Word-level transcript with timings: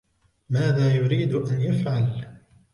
ماذا 0.49 0.95
يريد 0.95 1.33
أن 1.35 1.61
يفعل؟ 1.61 2.11